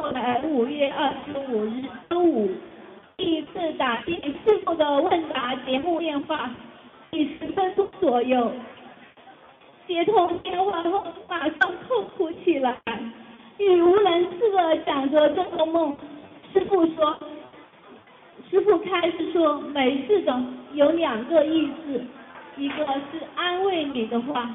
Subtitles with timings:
[0.00, 2.48] 后来五月二十五日周五，
[3.16, 6.48] 第一次打进师傅的问答节目电话，
[7.10, 8.52] 第十分钟左右，
[9.88, 12.76] 接通电话后马上痛哭起来，
[13.58, 15.96] 语无伦次的讲着这个梦。
[16.52, 17.18] 师傅说，
[18.48, 20.40] 师傅开始说没事的，
[20.74, 22.00] 有两个意思，
[22.56, 24.48] 一个是安慰你的话。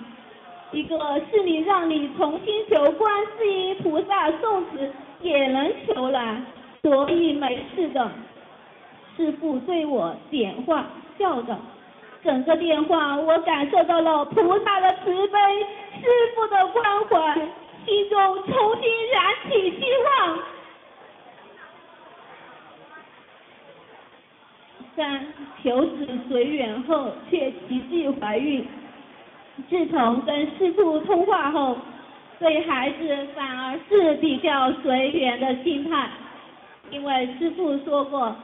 [0.73, 0.97] 一个
[1.31, 4.91] 是你让你重新求观世音菩萨送子
[5.21, 6.41] 也能求来，
[6.81, 8.11] 所以没事的。
[9.15, 10.87] 师父对我点化
[11.19, 11.55] 笑的，
[12.23, 15.37] 整个电话我感受到了菩萨的慈悲，
[16.01, 17.35] 师父的关怀，
[17.85, 20.39] 心中重新燃起希望。
[24.95, 25.27] 三
[25.63, 28.67] 求子随缘后，却奇迹怀孕。
[29.69, 31.77] 自从跟师傅通话后，
[32.39, 36.09] 对孩子反而是比较随缘的心态，
[36.89, 38.35] 因为师傅说过，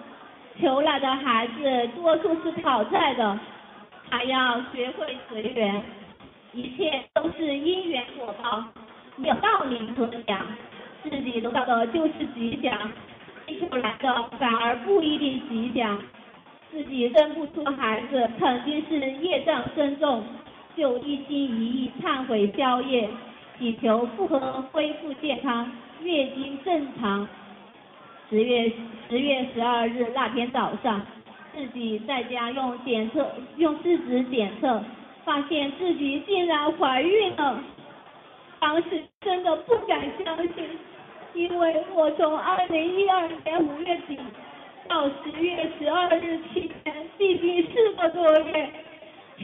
[0.62, 3.40] 求来的孩子多数是讨债的，
[4.10, 5.82] 还要学会随缘，
[6.54, 8.64] 一切都是因缘果报，
[9.18, 10.46] 有道理可讲，
[11.04, 12.92] 自己得到的就是吉祥，
[13.48, 16.00] 求来的反而不一定吉祥，
[16.72, 20.24] 自己生不出孩子，肯定是业障深重。
[20.80, 23.10] 就一心一意忏悔消业，
[23.58, 24.40] 祈求妇科
[24.72, 25.70] 恢复健康，
[26.02, 27.28] 月经正常。
[28.30, 28.72] 十月
[29.10, 31.06] 十月十二日那天早上，
[31.54, 34.82] 自己在家用检测用试纸检测，
[35.26, 37.62] 发现自己竟然怀孕了。
[38.62, 40.64] 当时真的不敢相信，
[41.34, 44.18] 因为我从二零一二年五月底
[44.88, 48.70] 到十月十二日期间，历经四个多月。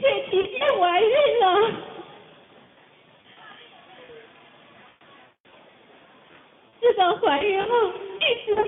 [0.30, 1.44] 提前怀孕了。
[6.80, 8.64] 直到怀孕后一直哭，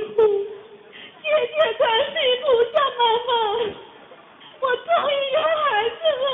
[1.22, 3.30] 谢谢观世音菩萨妈妈，
[4.60, 6.26] 我终于有孩子了。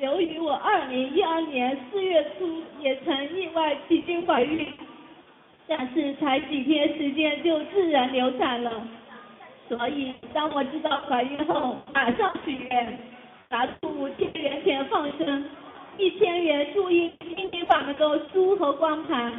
[0.00, 4.66] 由于我二零一二年四月初也曾意外几经怀孕，
[5.68, 8.84] 但是才几天时间就自然流产了。
[9.68, 12.98] 所以，当我知道怀孕后，马上许愿，
[13.50, 15.44] 拿出五千元钱放生，
[15.98, 19.30] 一千元注意心灵法门的书和光盘，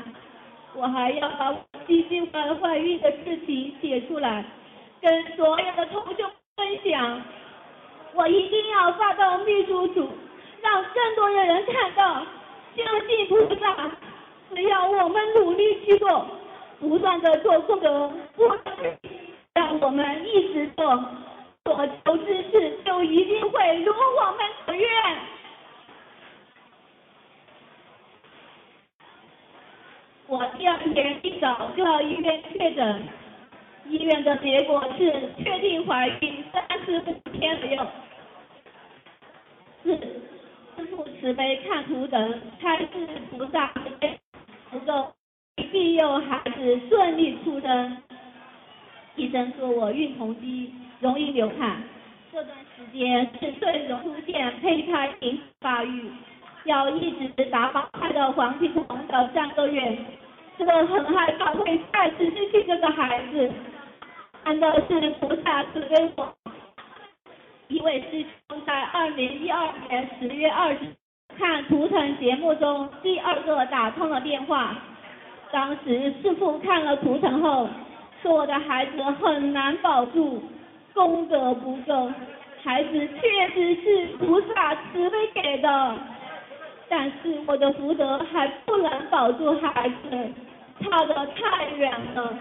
[0.76, 1.52] 我还要把
[1.88, 4.46] 基金会怀孕的事情写出来，
[5.02, 6.24] 跟所有的同学
[6.56, 7.22] 分享。
[8.14, 10.08] 我一定要发到秘书处，
[10.62, 12.24] 让更多的人看到，
[12.76, 13.92] 相信菩萨，
[14.54, 16.28] 只要我们努力去做，
[16.80, 18.56] 不断的做功德，我。
[19.82, 20.86] 我们一直做，
[21.66, 24.90] 所求之事就一定会如我们所愿。
[30.28, 33.04] 我第二天一早就到医院确诊，
[33.88, 37.88] 医院的结果是确定怀孕三十五天左右。
[39.84, 39.92] 四，
[40.78, 42.88] 师父慈悲看图等，开示
[43.30, 43.68] 菩萨
[44.72, 45.14] 不够，
[45.56, 47.98] 庇佑孩子顺利出生。
[49.16, 51.84] 医生说我孕酮低，容易流产。
[52.32, 56.10] 这段时间是最容易出现胚胎停发育，
[56.66, 59.98] 要一直打保胎的黄体酮的三个月，
[60.58, 63.52] 真的很害怕会再次失去这个孩子。
[64.46, 66.34] 真的是菩萨慈悲我。
[67.68, 70.80] 一位师兄在二零一二年十月二十
[71.38, 74.76] 看图腾节目中第二个打通了电话，
[75.52, 77.70] 当时师傅看了图腾后。
[78.24, 80.42] 说我的孩子很难保住，
[80.94, 82.10] 功德不够，
[82.64, 85.96] 孩子确实是菩萨慈悲给的，
[86.88, 90.32] 但是我的福德还不能保住孩子，
[90.80, 92.34] 差得太远了。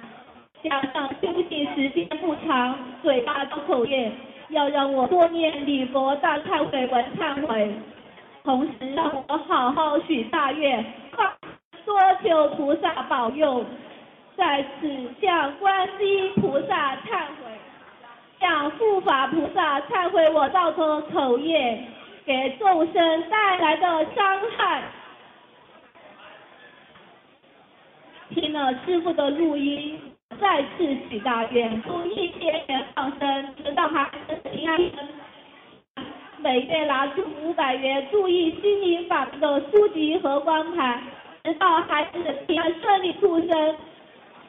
[0.63, 4.13] 加上修行时间不长，嘴巴都口业，
[4.51, 7.75] 要让我多念礼佛大忏悔文忏悔，
[8.45, 10.85] 同时让我好好许大愿，
[11.85, 13.65] 多求菩萨保佑。
[14.37, 14.89] 在此
[15.21, 17.53] 向观世音菩萨忏悔，
[18.41, 21.85] 向护法菩萨忏悔我造作口业
[22.25, 24.83] 给众生带来的伤害。
[28.31, 30.01] 听了师傅的录音，
[30.41, 34.81] 再次许大愿，用一千元放生，直到孩子平安。
[36.39, 41.03] 每月拿出五百元，注意心灵法门的书籍和光盘，
[41.45, 43.77] 直到孩子平安顺利出生。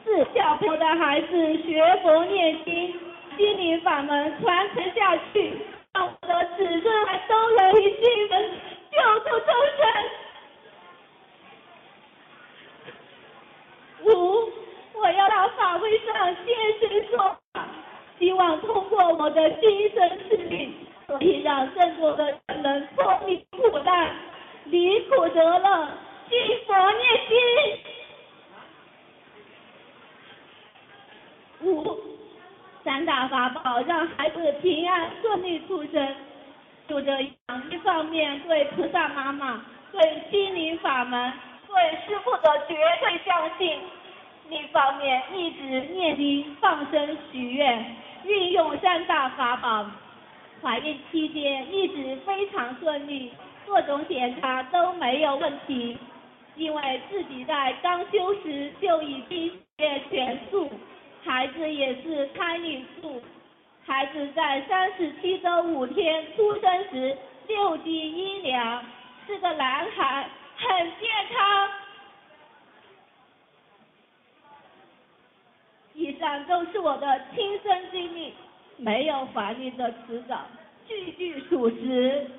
[0.04, 2.94] 是小朋友的孩子学佛念经，
[3.38, 5.56] 心灵法门传承下去，
[5.94, 8.50] 让我的子孙还都有一心人
[8.92, 9.48] 救助众
[9.78, 9.86] 生。
[14.04, 14.52] 五，
[14.92, 17.66] 我要到法会上现身说法，
[18.18, 20.74] 希望通过我的亲身示例，
[21.06, 24.14] 可以让更多的人能脱离苦难，
[24.66, 25.88] 离苦得乐，
[26.28, 27.38] 信佛念经。
[31.62, 31.98] 五
[32.82, 36.14] 三大法宝让孩子平安顺利出生，
[36.88, 41.32] 就这样，一方面对菩萨妈妈，对心灵法门，
[41.66, 43.78] 对师傅的绝对相信。
[44.50, 45.62] 另一方面，一直
[45.94, 49.86] 念经、放生、许愿，运用三大法宝。
[50.60, 53.32] 怀孕期间一直非常顺利，
[53.66, 55.96] 各种检查都没有问题。
[56.56, 60.70] 因为自己在刚修时就已经血全素，
[61.24, 63.22] 孩子也是胎里素。
[63.86, 67.16] 孩子在三十七周五天出生时
[67.48, 68.84] 六斤一两，
[69.26, 70.68] 是个男孩，很
[71.00, 71.70] 健康。
[75.94, 78.34] 以上都是我的亲身经历，
[78.76, 80.40] 没有怀孕的迟早，
[80.86, 82.30] 句句属实。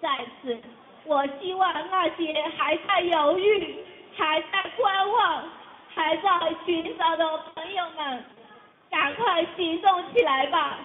[0.00, 0.08] 在
[0.42, 0.58] 此，
[1.04, 3.76] 我希望那些还在犹豫、
[4.16, 5.44] 还在观望、
[5.94, 8.24] 还在寻找的朋友们，
[8.90, 10.78] 赶快行动起来吧！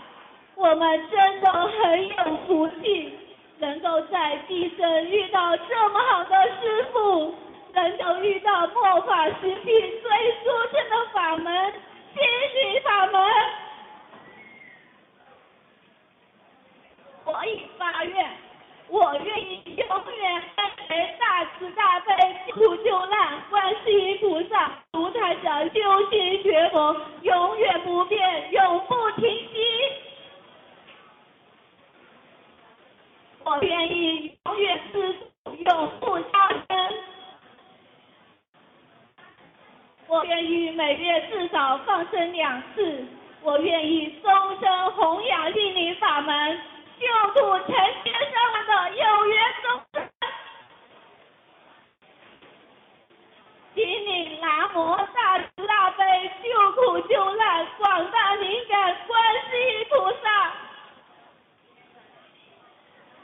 [0.56, 3.18] 我们真的很有福气，
[3.60, 7.36] 能够在地生遇到这么好的师傅，
[7.74, 11.74] 能够遇到末法时期最殊胜的法门。
[12.14, 13.22] 心灵法门，
[17.26, 18.32] 我已发愿，
[18.88, 20.44] 我愿意永远
[21.20, 22.14] 大慈大悲
[22.48, 29.56] 救苦救难观世音菩萨，卢台长修心学佛，永远不变，永不停息。
[33.44, 36.94] 我愿意永远自助，永不杀生。
[40.08, 43.06] 我愿意每月至少放生两次，
[43.42, 46.60] 我愿意终身弘扬心灵法门，
[47.00, 47.08] 救
[47.40, 47.68] 度成
[48.04, 49.82] 千上万的有缘众
[53.76, 53.84] 生。
[53.84, 60.54] 心灵南无大慈大悲救苦救难广大灵感观世音菩萨。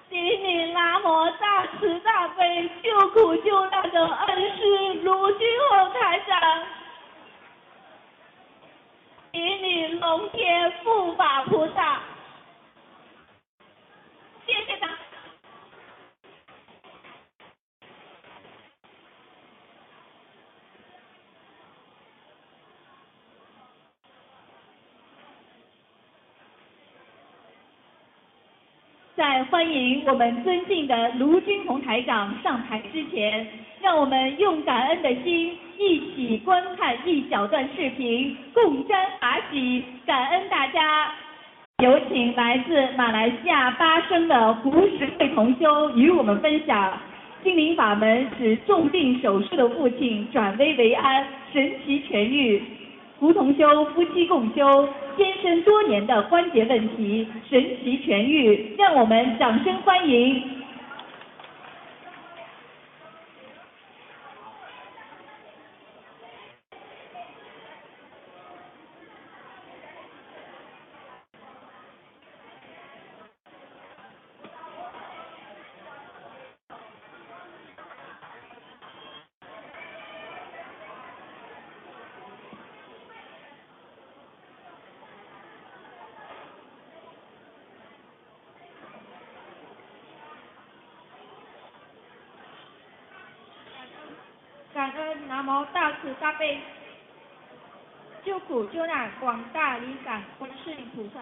[0.10, 6.66] 心灵南无大慈大悲救苦救难的恩师卢俊宏台长。
[9.32, 12.02] 心灵龙天护法菩萨。
[14.46, 15.12] 谢谢大家。
[29.50, 33.48] 欢迎我们尊敬的卢军宏台长上台之前，
[33.82, 41.12] 让我们用感恩的心一起观看一小段视频，共沾法喜，感恩大家。
[41.82, 47.00] 有请来自马来西亚巴生的胡石慧同修与我们分享
[47.44, 52.62] 心灵法门使重病手术的父亲转危为安，神奇痊愈。
[53.20, 60.61] 胡同修夫妻共修，天生多年的关节问题神奇痊愈，让我们掌声欢迎。
[94.82, 96.60] 感恩南无大慈大悲
[98.26, 101.20] 救苦救难广大灵感观世音菩萨，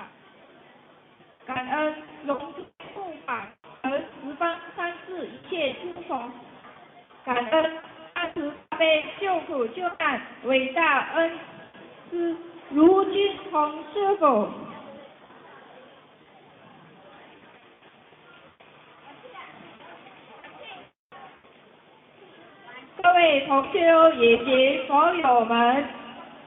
[1.46, 2.64] 感恩龙珠
[2.94, 3.46] 护法
[3.84, 6.32] 和十方三世一切诸佛，
[7.26, 7.78] 感恩
[8.14, 11.38] 大慈大悲救苦救难伟大恩
[12.10, 12.38] 师
[12.70, 14.48] 卢军宏师傅。
[23.02, 25.84] 各位同修以及所友们，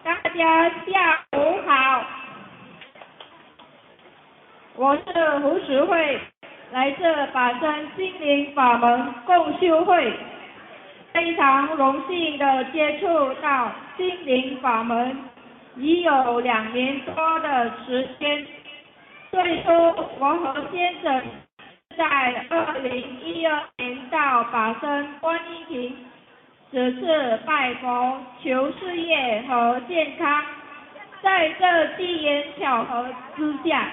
[0.04, 2.04] 大家下午好，
[4.76, 6.21] 我是胡石慧，
[6.71, 10.12] 来自法身心灵法门共修会，
[11.12, 15.25] 非常荣幸的接触到心灵法门，
[15.75, 18.47] 已有两年多的时间。
[19.32, 19.73] 最初
[20.21, 21.21] 我和先生
[21.97, 25.97] 在二零一二年到法身观音亭。
[26.73, 30.43] 只是拜佛求事业和健康。
[31.23, 33.91] 在这机缘巧合之下，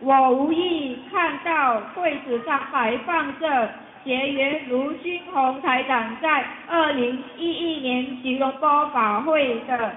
[0.00, 3.70] 我无意看到柜子上摆放着
[4.04, 9.92] 结缘卢军宏台长在二零一一年吉隆坡法会的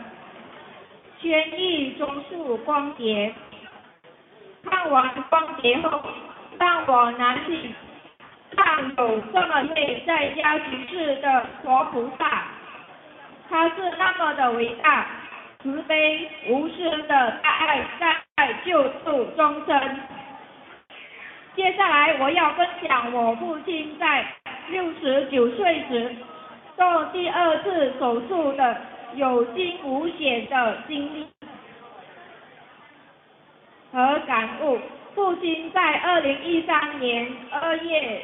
[1.20, 3.34] 宣义中树光碟。
[4.70, 6.02] 看完光碟后，
[6.60, 7.74] 让我拿起。
[8.56, 12.44] 上有这么一位在家居士的活菩萨，
[13.50, 15.06] 他是那么的伟大、
[15.62, 20.00] 慈悲、无私的大爱大爱救度众生。
[21.56, 24.26] 接下来我要分享我父亲在
[24.70, 26.16] 六十九岁时
[26.78, 28.82] 做第二次手术的
[29.16, 31.28] 有惊无险的经历
[33.92, 34.80] 和感悟。
[35.16, 38.22] 父亲在二零一三年二月。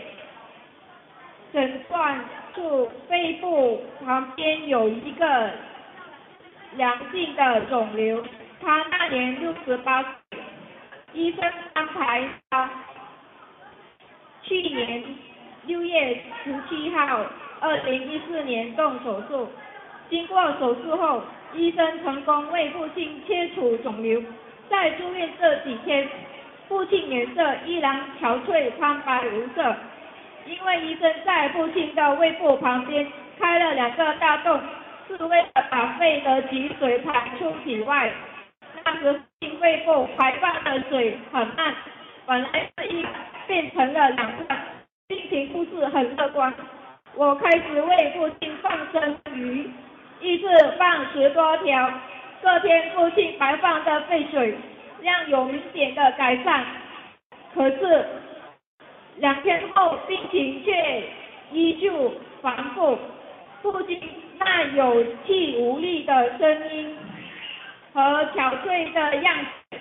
[1.56, 2.20] 诊断
[2.54, 5.50] 出肺部旁边有一个
[6.76, 8.22] 良性的肿瘤，
[8.62, 10.40] 他那年六十八岁，
[11.14, 12.70] 医生安排他
[14.42, 15.02] 去年
[15.66, 17.22] 六月十七号，
[17.62, 19.48] 二零一四年动手术。
[20.10, 24.22] 经过手术后，医生成功为父亲切除肿瘤。
[24.70, 26.06] 在住院这几天，
[26.68, 29.74] 父亲脸色依然憔悴苍白无色。
[30.46, 33.06] 因为医生在父亲的胃部旁边
[33.40, 34.60] 开了两个大洞，
[35.08, 38.12] 是为了把肺的积水排出体外。
[38.84, 41.74] 那时父亲胃部排放的水很慢，
[42.28, 43.04] 本来是一
[43.48, 44.56] 变成了两个，
[45.10, 46.54] 心情不是很乐观。
[47.16, 49.68] 我开始为父亲放生鱼，
[50.20, 50.48] 一次
[50.78, 51.92] 放十多条。
[52.44, 54.56] 这天父亲排放的废水
[55.02, 56.64] 量有明显的改善，
[57.56, 58.06] 可是。
[59.18, 61.04] 两天后，病情却
[61.52, 62.98] 依旧反复，
[63.62, 64.02] 父亲
[64.38, 66.98] 那有气无力的声音
[67.94, 68.02] 和
[68.36, 69.36] 憔悴的样
[69.72, 69.78] 子，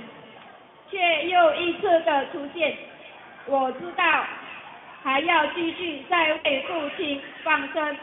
[0.89, 2.77] 却又一次的出现。
[3.47, 4.25] 我知道
[5.03, 7.97] 还要继续再为父亲放生，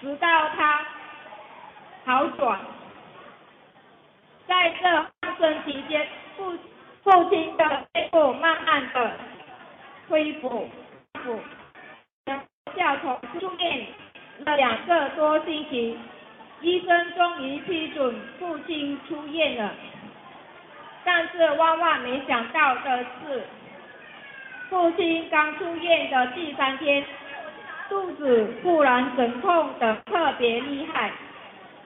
[0.00, 0.86] 直到他
[2.06, 2.58] 好转。
[4.46, 6.06] 在这放生期间，
[6.36, 6.56] 父
[7.04, 9.10] 父亲的背部慢慢的。
[10.10, 10.68] 恢复，
[11.22, 11.38] 复，
[12.76, 13.86] 下从住院
[14.44, 15.96] 了两个多星期，
[16.62, 19.70] 医生终于批准父亲出院了。
[21.04, 23.44] 但是万万没想到的是，
[24.68, 27.04] 父亲刚出院的第三天，
[27.88, 31.12] 肚子忽然疼痛的特别厉害，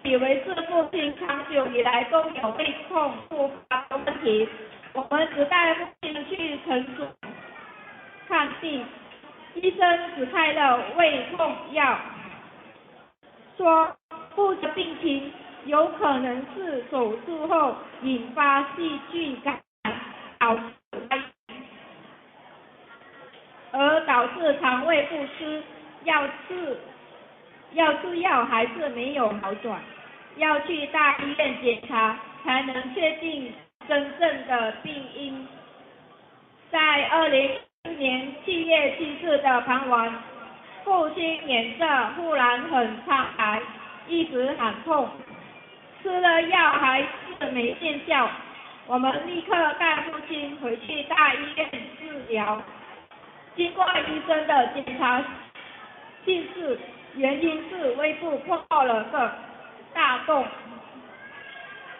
[0.03, 4.49] 以为是父亲长久以来都有胃痛复发的问题，
[4.95, 7.07] 我们只带父亲去诊所。
[8.27, 8.85] 看病，
[9.55, 11.99] 医生只开了胃痛药，
[13.57, 13.95] 说
[14.35, 15.33] 父亲病情
[15.67, 19.95] 有可能是手术后引发细菌感染
[20.39, 20.63] 导致
[23.73, 25.63] 而导致肠胃不适，
[26.05, 26.79] 要吃
[27.73, 29.81] 要吃药还是没有好转，
[30.37, 33.53] 要去大医院检查才能确定
[33.87, 35.47] 真正的病因。
[36.71, 37.59] 在二零。
[37.85, 40.11] 今年七月七日的傍晚，
[40.85, 41.87] 父亲脸色
[42.17, 43.61] 忽然很苍白，
[44.09, 45.07] 一直喊痛，
[46.03, 48.27] 吃了药还是没见效。
[48.87, 52.61] 我们立刻带父亲回去大医院治疗。
[53.55, 55.23] 经过医生的检查，
[56.25, 56.79] 竟是
[57.17, 59.31] 原因是胃部破了个
[59.93, 60.47] 大洞，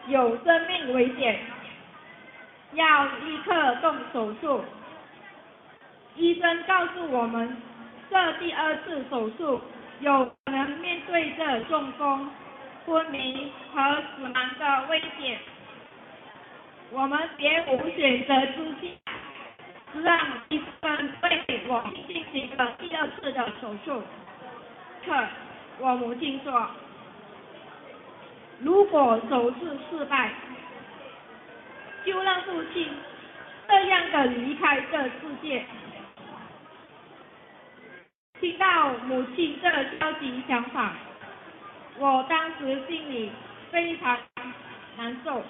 [0.07, 1.39] 有生命危险，
[2.73, 4.65] 要立刻动手术。
[6.17, 7.57] 医生告诉我们，
[8.09, 9.61] 这第二次手术
[10.01, 12.31] 有可能面对着中风、
[12.87, 15.39] 昏迷和死亡的危险。
[16.93, 18.87] 我们别无选择之下，
[20.03, 20.19] 让
[20.51, 24.01] 医生为我进行了第二次的手术。
[25.05, 25.13] 可
[25.81, 26.71] 我母亲说，
[28.61, 29.57] 如果手术
[29.91, 30.31] 失败，
[32.05, 32.89] 就让父亲
[33.67, 35.11] 这样的离开这世
[35.43, 35.65] 界。
[38.41, 40.93] 听到母亲这消极想法，
[41.99, 43.31] 我当时心里
[43.71, 44.19] 非常
[44.97, 45.43] 难受。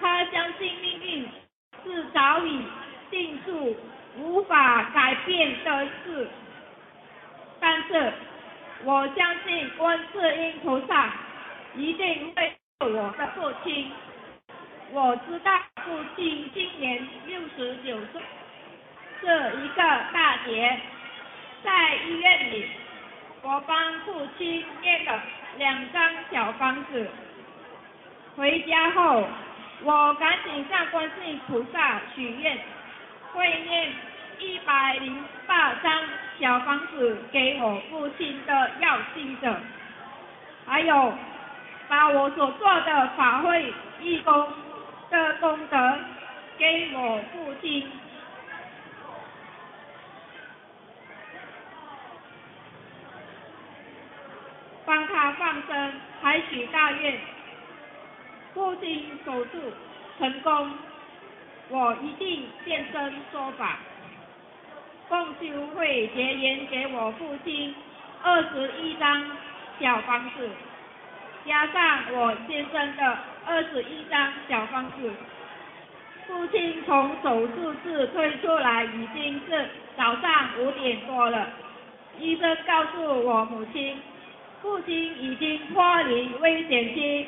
[0.00, 1.28] 他相信命运
[1.84, 2.62] 是早已
[3.10, 3.76] 定数、
[4.18, 6.28] 无法改变的事，
[7.60, 8.12] 但是
[8.84, 11.12] 我相信观世音菩萨
[11.74, 13.90] 一定会救我的父亲。
[14.92, 15.52] 我知道
[15.84, 18.22] 父亲今年六十九岁。
[19.22, 19.28] 是
[19.64, 20.80] 一个大劫，
[21.62, 22.66] 在医院里，
[23.42, 25.22] 我帮父亲念了
[25.58, 27.08] 两张小房子。
[28.36, 29.24] 回家后，
[29.84, 32.58] 我赶紧向观世音菩萨许愿，
[33.32, 33.92] 会念
[34.40, 36.02] 一百零八张
[36.40, 39.54] 小房子给我父亲的要经者，
[40.66, 41.14] 还有
[41.86, 44.48] 把我所做的法会义工
[45.10, 45.98] 的功德
[46.58, 47.88] 给我父亲，
[55.22, 57.16] 他放生，还许大愿。
[58.54, 59.50] 父亲手术
[60.18, 60.72] 成功，
[61.68, 63.78] 我一定现身说法。
[65.08, 67.72] 共修会结缘给我父亲
[68.24, 69.24] 二十一张
[69.78, 70.50] 小房子，
[71.46, 75.12] 加上我先生的二十一张小房子。
[76.26, 81.46] 父亲从手术室退出来已经是早上五点多了。
[82.18, 83.96] 医生告诉我母亲，
[84.62, 87.26] 父亲已经脱离危险期。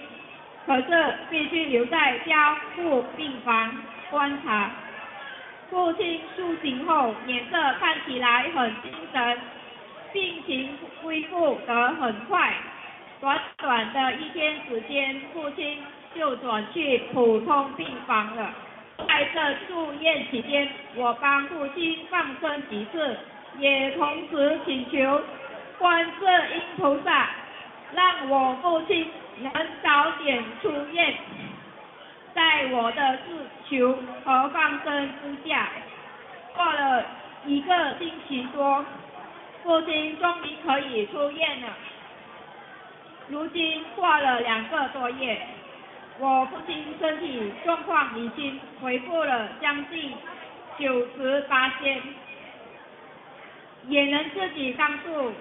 [0.66, 3.70] 可是必须留在加护病房
[4.10, 4.70] 观察。
[5.68, 9.38] 父亲苏醒后脸色看起来很精神，
[10.10, 10.70] 病情
[11.02, 12.54] 恢复得很快。
[13.20, 15.76] 短短的一天时间，父亲
[16.14, 18.50] 就转去普通病房了。
[19.06, 23.18] 在这住院期间，我帮父亲放生几次，
[23.58, 25.20] 也同时请求
[25.78, 27.30] 观世音菩萨
[27.94, 29.10] 让我父亲。
[29.36, 29.50] 能
[29.82, 31.12] 早点出院，
[32.32, 33.92] 在我的自求
[34.24, 35.70] 和放生之下，
[36.54, 37.04] 过了
[37.44, 38.86] 一个星期多，
[39.64, 41.68] 父亲终于可以出院了。
[43.26, 45.36] 如今过了两个多月，
[46.20, 50.12] 我父亲身体状况已经恢复了将近
[50.78, 52.00] 九十八天，
[53.88, 55.32] 也能自己上路，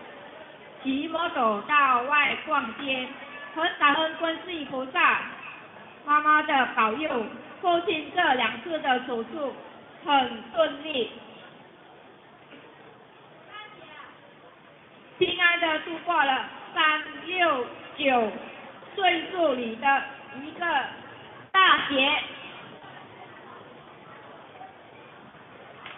[0.84, 3.08] 骑摩托到外逛街。
[3.56, 5.22] 很感恩观世音菩萨
[6.06, 7.26] 妈妈的保佑，
[7.62, 9.54] 父亲这两次的手术
[10.04, 11.12] 很顺利，
[15.20, 18.32] 平安的度过了三六九
[18.96, 20.04] 岁数里的
[20.42, 20.66] 一个
[21.52, 22.12] 大劫。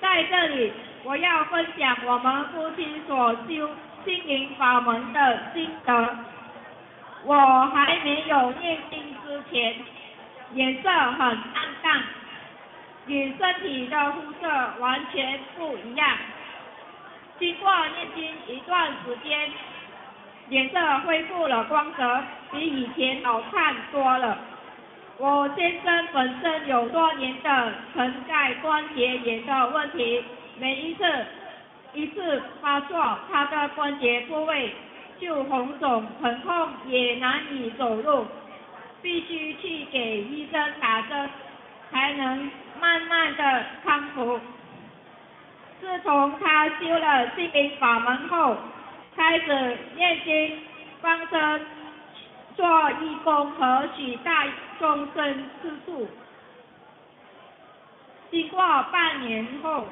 [0.01, 0.73] 在这里，
[1.05, 3.69] 我要分享我们父亲所修
[4.05, 6.15] 心灵法门的心得。
[7.23, 7.35] 我
[7.73, 9.75] 还没有念经之前，
[10.53, 11.39] 颜色很暗
[11.81, 12.03] 淡，
[13.07, 14.47] 与身体的肤色
[14.79, 16.07] 完全不一样。
[17.39, 19.49] 经过念经一段时间，
[20.49, 24.37] 脸色恢复了光泽，比以前好看多了。
[25.17, 30.23] 我先生本身有多年的存在关节炎的问题，
[30.59, 31.03] 每一次
[31.95, 34.71] 一次发作，他的关节部位。
[35.17, 38.25] 就红肿疼痛也难以走路，
[39.01, 41.29] 必须去给医生打针，
[41.89, 44.37] 才能慢慢的康复。
[45.79, 48.57] 自从他修了心灵法门后，
[49.15, 50.59] 开始念经、
[51.01, 51.65] 放生、
[52.57, 54.45] 做义工和许大
[54.77, 56.09] 众生吃素。
[58.31, 58.59] 经过
[58.91, 59.87] 半年后，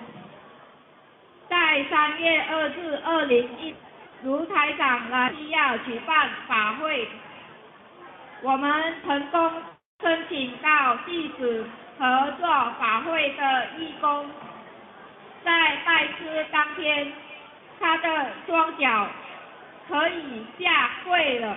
[1.53, 3.75] 在三月二日二零一。
[4.23, 7.07] 如台长呢需要举办法会，
[8.41, 9.51] 我们成功
[10.01, 11.63] 申请到地址
[11.99, 12.47] 合作
[12.79, 14.25] 法会的义工，
[15.45, 17.13] 在拜师当天，
[17.79, 19.07] 他的双脚
[19.87, 21.55] 可以下跪了，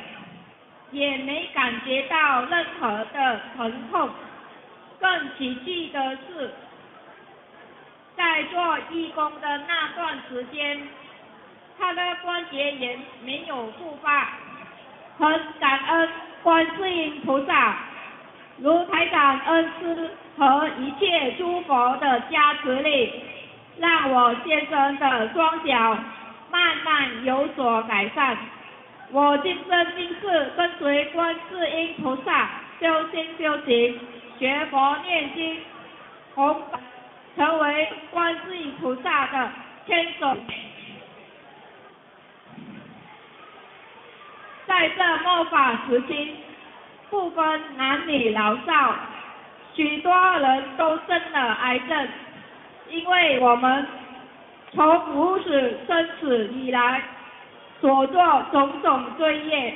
[0.91, 4.11] 也没感觉到任何的疼痛。
[5.01, 6.51] 更奇迹的是，
[8.17, 10.81] 在做义工的那段时间。
[11.79, 14.31] 他的关节炎没有复发，
[15.19, 16.09] 很感恩
[16.43, 17.77] 观世音菩萨、
[18.59, 23.13] 如台长恩师和一切诸佛的加持力，
[23.77, 25.99] 让我先生的双脚
[26.51, 28.39] 慢慢有所改善。
[29.13, 32.49] 我今生今世跟随观世音菩萨
[32.81, 34.01] 修心修行，
[34.39, 35.61] 学佛念经，
[36.35, 36.63] 弘
[37.37, 39.51] 成为观世音菩萨的
[39.85, 40.35] 天手。
[44.67, 46.35] 在这末法时期，
[47.11, 48.95] 不分男女老少，
[49.75, 52.09] 许多人都生了癌症，
[52.89, 53.87] 因为我们
[54.73, 57.03] 从无始生死以来
[57.83, 59.75] 所做种种罪业，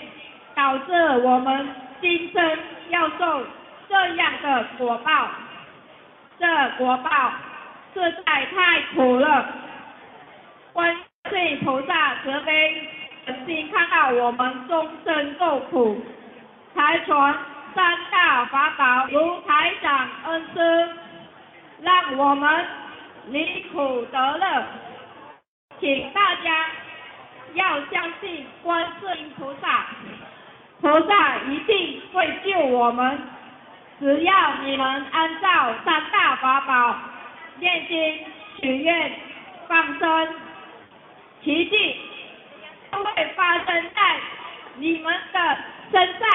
[0.54, 1.68] 导致我们
[2.00, 3.44] 今生要受
[3.88, 5.28] 这样的果报。
[6.38, 6.46] 这
[6.78, 7.32] 果报
[7.94, 9.46] 实在太苦了，
[10.72, 10.96] 观
[11.28, 12.88] 世音菩萨慈悲。
[13.26, 16.00] 曾经看到我们终身受苦，
[16.74, 17.36] 才传
[17.74, 20.88] 三大法宝如台长恩师，
[21.82, 22.66] 让我们
[23.26, 24.64] 离苦得乐。
[25.78, 26.66] 请大家
[27.54, 29.86] 要相信观世音菩萨，
[30.80, 33.18] 菩萨一定会救我们。
[34.00, 36.96] 只要你们按照三大法宝
[37.60, 38.26] 念经、
[38.58, 39.12] 许愿、
[39.68, 40.34] 放生，
[41.44, 42.00] 奇迹
[42.90, 44.20] 都会发生在
[44.76, 45.58] 你们的
[45.92, 46.28] 身上。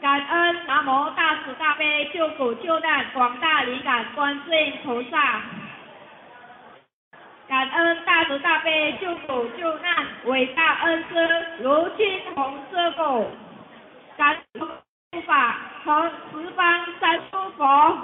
[0.00, 5.42] 感恩南无大慈大悲救苦救难广大灵感观世音菩萨，
[7.48, 13.30] 感恩大慈大悲救苦救难伟大恩师卢金红师傅，
[14.16, 14.68] 感恩
[15.10, 15.56] 护法
[15.88, 17.96] 十方三诸佛。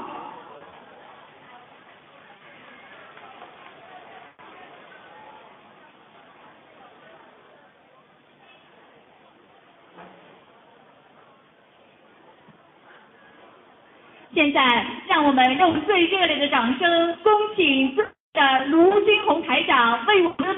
[14.33, 20.55] 现在，让我们用最热烈的掌声，恭请的卢军红台长为我们。